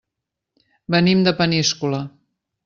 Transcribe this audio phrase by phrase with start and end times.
[0.95, 2.01] Venim de Peníscola.